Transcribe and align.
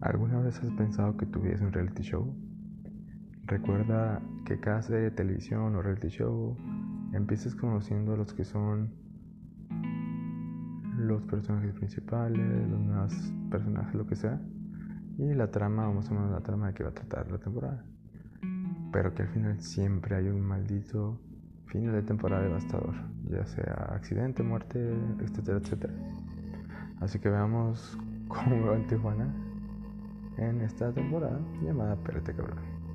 ¿Alguna 0.00 0.38
vez 0.38 0.62
has 0.62 0.70
pensado 0.70 1.16
que 1.16 1.26
tu 1.26 1.40
vida 1.40 1.54
es 1.54 1.60
un 1.60 1.72
reality 1.72 2.04
show? 2.04 2.32
Recuerda 3.46 4.22
que 4.44 4.60
cada 4.60 4.80
serie 4.80 5.02
de 5.04 5.10
televisión 5.10 5.74
o 5.74 5.82
reality 5.82 6.06
show 6.06 6.56
empieces 7.12 7.56
conociendo 7.56 8.12
a 8.12 8.16
los 8.16 8.32
que 8.32 8.44
son 8.44 8.92
los 10.96 11.24
personajes 11.24 11.74
principales, 11.74 12.70
los 12.70 12.80
demás 12.80 13.32
personajes, 13.50 13.92
lo 13.96 14.06
que 14.06 14.14
sea, 14.14 14.40
y 15.18 15.34
la 15.34 15.50
trama, 15.50 15.86
vamos 15.86 16.08
a 16.10 16.14
menos 16.14 16.30
la 16.30 16.42
trama 16.42 16.68
de 16.68 16.74
que 16.74 16.84
va 16.84 16.90
a 16.90 16.94
tratar 16.94 17.32
la 17.32 17.38
temporada. 17.38 17.84
Pero 18.92 19.12
que 19.14 19.22
al 19.22 19.28
final 19.28 19.60
siempre 19.60 20.14
hay 20.14 20.28
un 20.28 20.42
maldito 20.42 21.20
final 21.66 21.92
de 21.92 22.02
temporada 22.02 22.44
devastador, 22.44 22.94
ya 23.28 23.44
sea 23.46 23.88
accidente, 23.90 24.44
muerte, 24.44 24.78
etcétera, 25.18 25.58
etcétera. 25.58 25.94
Así 27.00 27.18
que 27.18 27.28
veamos 27.30 27.98
cómo 28.28 28.66
va 28.66 28.76
en 28.76 28.86
Tijuana 28.86 29.47
en 30.38 30.60
esta 30.62 30.92
temporada 30.92 31.40
llamada 31.62 31.96
Pérate 31.96 32.32
Cabrón. 32.34 32.87